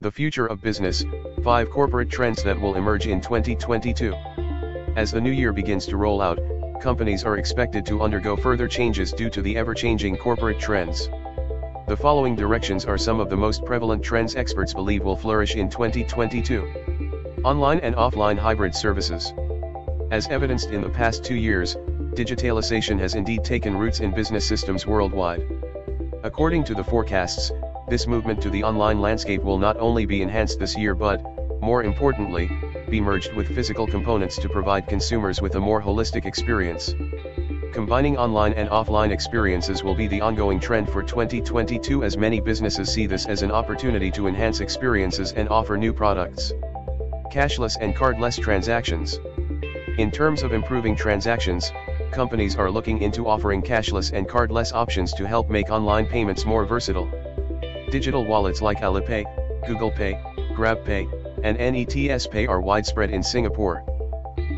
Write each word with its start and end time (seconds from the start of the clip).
The 0.00 0.12
future 0.12 0.46
of 0.46 0.62
business, 0.62 1.04
5 1.42 1.70
corporate 1.70 2.08
trends 2.08 2.44
that 2.44 2.60
will 2.60 2.76
emerge 2.76 3.08
in 3.08 3.20
2022. 3.20 4.14
As 4.94 5.10
the 5.10 5.20
new 5.20 5.32
year 5.32 5.52
begins 5.52 5.86
to 5.86 5.96
roll 5.96 6.22
out, 6.22 6.38
companies 6.80 7.24
are 7.24 7.36
expected 7.36 7.84
to 7.86 8.00
undergo 8.00 8.36
further 8.36 8.68
changes 8.68 9.10
due 9.10 9.28
to 9.28 9.42
the 9.42 9.56
ever-changing 9.56 10.16
corporate 10.18 10.60
trends. 10.60 11.08
The 11.88 11.96
following 12.00 12.36
directions 12.36 12.84
are 12.84 12.96
some 12.96 13.18
of 13.18 13.28
the 13.28 13.36
most 13.36 13.64
prevalent 13.64 14.04
trends 14.04 14.36
experts 14.36 14.72
believe 14.72 15.02
will 15.02 15.16
flourish 15.16 15.56
in 15.56 15.68
2022. 15.68 17.40
Online 17.42 17.80
and 17.80 17.96
offline 17.96 18.38
hybrid 18.38 18.76
services. 18.76 19.32
As 20.12 20.28
evidenced 20.28 20.70
in 20.70 20.80
the 20.80 20.90
past 20.90 21.24
two 21.24 21.34
years, 21.34 21.74
digitalization 22.14 23.00
has 23.00 23.16
indeed 23.16 23.42
taken 23.42 23.76
roots 23.76 23.98
in 23.98 24.14
business 24.14 24.46
systems 24.46 24.86
worldwide. 24.86 25.44
According 26.22 26.62
to 26.64 26.74
the 26.76 26.84
forecasts, 26.84 27.50
this 27.90 28.06
movement 28.06 28.40
to 28.42 28.50
the 28.50 28.62
online 28.62 29.00
landscape 29.00 29.42
will 29.42 29.58
not 29.58 29.76
only 29.78 30.06
be 30.06 30.22
enhanced 30.22 30.58
this 30.58 30.76
year 30.76 30.94
but, 30.94 31.22
more 31.60 31.82
importantly, 31.82 32.50
be 32.88 33.00
merged 33.00 33.34
with 33.34 33.54
physical 33.54 33.86
components 33.86 34.38
to 34.38 34.48
provide 34.48 34.86
consumers 34.86 35.42
with 35.42 35.54
a 35.54 35.60
more 35.60 35.82
holistic 35.82 36.24
experience. 36.24 36.94
Combining 37.72 38.16
online 38.16 38.54
and 38.54 38.68
offline 38.70 39.10
experiences 39.10 39.84
will 39.84 39.94
be 39.94 40.08
the 40.08 40.20
ongoing 40.20 40.58
trend 40.58 40.88
for 40.88 41.02
2022 41.02 42.02
as 42.02 42.16
many 42.16 42.40
businesses 42.40 42.92
see 42.92 43.06
this 43.06 43.26
as 43.26 43.42
an 43.42 43.50
opportunity 43.50 44.10
to 44.10 44.26
enhance 44.26 44.60
experiences 44.60 45.32
and 45.32 45.48
offer 45.48 45.76
new 45.76 45.92
products. 45.92 46.52
Cashless 47.30 47.76
and 47.80 47.94
cardless 47.94 48.40
transactions. 48.40 49.20
In 49.98 50.10
terms 50.10 50.42
of 50.42 50.52
improving 50.52 50.96
transactions, 50.96 51.70
companies 52.10 52.56
are 52.56 52.70
looking 52.70 53.02
into 53.02 53.28
offering 53.28 53.62
cashless 53.62 54.12
and 54.12 54.28
cardless 54.28 54.72
options 54.72 55.12
to 55.12 55.26
help 55.26 55.50
make 55.50 55.70
online 55.70 56.06
payments 56.06 56.44
more 56.44 56.64
versatile. 56.64 57.10
Digital 57.90 58.26
wallets 58.26 58.60
like 58.60 58.80
Alipay, 58.80 59.24
Google 59.66 59.90
Pay, 59.90 60.20
GrabPay, 60.54 61.08
and 61.42 61.56
NETS 61.56 62.26
Pay 62.26 62.46
are 62.46 62.60
widespread 62.60 63.10
in 63.10 63.22
Singapore. 63.22 63.82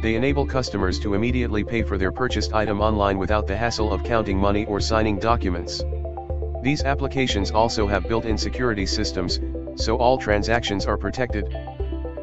They 0.03 0.17
enable 0.17 0.45
customers 0.45 0.99
to 1.01 1.15
immediately 1.15 1.63
pay 1.63 1.83
for 1.83 1.97
their 1.97 2.11
purchased 2.11 2.53
item 2.53 2.81
online 2.81 3.19
without 3.19 3.47
the 3.47 3.57
hassle 3.57 3.93
of 3.93 4.03
counting 4.03 4.37
money 4.37 4.67
or 4.67 4.81
signing 4.81 5.19
documents. 5.19 5.85
These 6.63 6.83
applications 6.83 7.53
also 7.53 7.87
have 7.87 8.09
built-in 8.09 8.37
security 8.37 8.85
systems, 8.85 9.39
so 9.77 9.97
all 9.97 10.19
transactions 10.19 10.85
are 10.85 10.99
protected. 10.99 11.47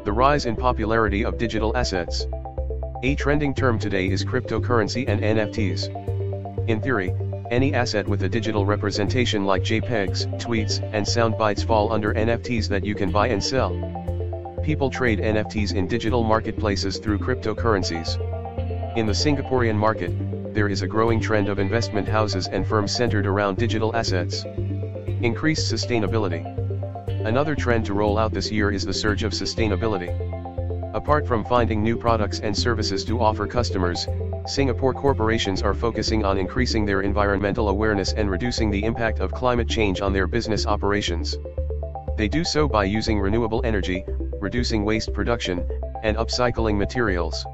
The 0.04 0.12
rise 0.12 0.44
in 0.44 0.56
popularity 0.56 1.24
of 1.24 1.38
digital 1.38 1.74
assets. 1.74 2.26
A 3.02 3.14
trending 3.14 3.54
term 3.54 3.78
today 3.78 4.08
is 4.08 4.24
cryptocurrency 4.24 5.08
and 5.08 5.22
NFTs. 5.22 6.68
In 6.68 6.82
theory, 6.82 7.14
any 7.50 7.74
asset 7.74 8.06
with 8.06 8.22
a 8.22 8.28
digital 8.28 8.66
representation 8.66 9.44
like 9.44 9.62
JPEGs, 9.62 10.40
tweets, 10.40 10.80
and 10.92 11.06
sound 11.06 11.36
bites 11.38 11.62
fall 11.62 11.92
under 11.92 12.14
NFTs 12.14 12.68
that 12.68 12.84
you 12.84 12.94
can 12.94 13.10
buy 13.10 13.28
and 13.28 13.42
sell. 13.42 13.70
People 14.62 14.90
trade 14.90 15.18
NFTs 15.18 15.74
in 15.74 15.86
digital 15.86 16.22
marketplaces 16.22 16.98
through 16.98 17.18
cryptocurrencies. 17.18 18.16
In 18.96 19.06
the 19.06 19.12
Singaporean 19.12 19.76
market, 19.76 20.12
there 20.54 20.68
is 20.68 20.82
a 20.82 20.86
growing 20.86 21.20
trend 21.20 21.48
of 21.48 21.58
investment 21.58 22.08
houses 22.08 22.48
and 22.48 22.66
firms 22.66 22.94
centered 22.94 23.26
around 23.26 23.56
digital 23.56 23.94
assets. 23.94 24.44
Increased 25.22 25.72
sustainability. 25.72 26.44
Another 27.26 27.54
trend 27.54 27.86
to 27.86 27.94
roll 27.94 28.18
out 28.18 28.32
this 28.32 28.50
year 28.50 28.70
is 28.70 28.84
the 28.84 28.92
surge 28.92 29.22
of 29.22 29.32
sustainability. 29.32 30.37
Apart 30.94 31.26
from 31.26 31.44
finding 31.44 31.82
new 31.82 31.96
products 31.96 32.40
and 32.40 32.56
services 32.56 33.04
to 33.04 33.20
offer 33.20 33.46
customers, 33.46 34.08
Singapore 34.46 34.94
corporations 34.94 35.60
are 35.60 35.74
focusing 35.74 36.24
on 36.24 36.38
increasing 36.38 36.86
their 36.86 37.02
environmental 37.02 37.68
awareness 37.68 38.14
and 38.14 38.30
reducing 38.30 38.70
the 38.70 38.82
impact 38.82 39.18
of 39.20 39.30
climate 39.30 39.68
change 39.68 40.00
on 40.00 40.14
their 40.14 40.26
business 40.26 40.66
operations. 40.66 41.36
They 42.16 42.26
do 42.26 42.42
so 42.42 42.66
by 42.66 42.84
using 42.84 43.20
renewable 43.20 43.60
energy, 43.64 44.02
reducing 44.40 44.84
waste 44.84 45.12
production, 45.12 45.62
and 46.02 46.16
upcycling 46.16 46.78
materials. 46.78 47.44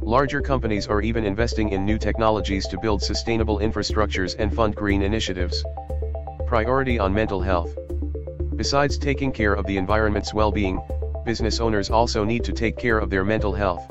Larger 0.00 0.40
companies 0.40 0.86
are 0.86 1.02
even 1.02 1.24
investing 1.24 1.70
in 1.70 1.84
new 1.84 1.98
technologies 1.98 2.68
to 2.68 2.78
build 2.78 3.02
sustainable 3.02 3.58
infrastructures 3.58 4.36
and 4.38 4.54
fund 4.54 4.76
green 4.76 5.02
initiatives. 5.02 5.64
Priority 6.46 7.00
on 7.00 7.12
mental 7.12 7.40
health. 7.40 7.76
Besides 8.54 8.96
taking 8.96 9.32
care 9.32 9.54
of 9.54 9.66
the 9.66 9.76
environment's 9.76 10.32
well-being, 10.32 10.80
business 11.30 11.60
owners 11.60 11.90
also 11.90 12.24
need 12.24 12.42
to 12.42 12.52
take 12.52 12.76
care 12.76 12.98
of 12.98 13.08
their 13.08 13.24
mental 13.24 13.52
health. 13.52 13.88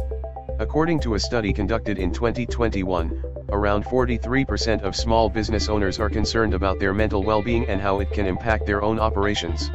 According 0.60 1.00
to 1.00 1.14
a 1.14 1.20
study 1.20 1.54
conducted 1.54 1.98
in 1.98 2.12
2021, 2.12 3.24
around 3.54 3.86
43% 3.86 4.82
of 4.82 4.94
small 4.94 5.30
business 5.30 5.70
owners 5.70 6.02
are 6.02 6.10
concerned 6.10 6.54
about 6.54 6.80
their 6.80 6.94
mental 6.94 7.24
well-being 7.24 7.66
and 7.70 7.80
how 7.80 8.02
it 8.02 8.12
can 8.12 8.26
impact 8.26 8.66
their 8.66 8.82
own 8.82 9.00
operations. 9.00 9.72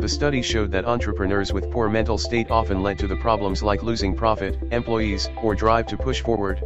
The 0.00 0.08
study 0.08 0.42
showed 0.42 0.72
that 0.72 0.84
entrepreneurs 0.84 1.52
with 1.52 1.70
poor 1.70 1.88
mental 1.88 2.18
state 2.18 2.50
often 2.50 2.82
led 2.82 2.98
to 2.98 3.06
the 3.06 3.22
problems 3.22 3.62
like 3.62 3.84
losing 3.84 4.16
profit, 4.16 4.58
employees, 4.72 5.28
or 5.44 5.54
drive 5.54 5.86
to 5.86 5.96
push 5.96 6.20
forward. 6.20 6.58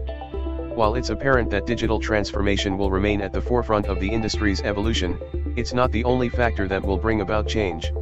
While 0.75 0.95
it's 0.95 1.11
apparent 1.11 1.51
that 1.51 1.67
digital 1.67 2.01
transformation 2.01 2.79
will 2.79 2.91
remain 2.91 3.21
at 3.21 3.35
the 3.35 3.43
forefront 3.43 3.89
of 3.89 4.01
the 4.01 4.09
industry's 4.09 4.63
evolution, 4.63 5.19
it's 5.55 5.75
not 5.75 5.93
the 5.93 6.05
only 6.05 6.31
factor 6.31 6.67
that 6.69 6.83
will 6.83 6.97
bring 6.97 7.21
about 7.21 7.47
change. 7.47 7.93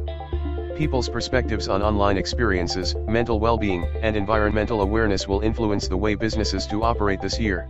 People's 0.77 1.07
perspectives 1.07 1.67
on 1.67 1.83
online 1.83 2.17
experiences, 2.17 2.95
mental 3.07 3.39
well-being, 3.39 3.85
and 4.01 4.15
environmental 4.15 4.81
awareness 4.81 5.27
will 5.27 5.41
influence 5.41 5.87
the 5.87 5.97
way 5.97 6.15
businesses 6.15 6.65
do 6.65 6.81
operate 6.81 7.21
this 7.21 7.39
year. 7.39 7.67